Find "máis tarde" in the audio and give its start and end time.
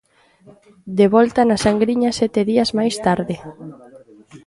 2.77-3.35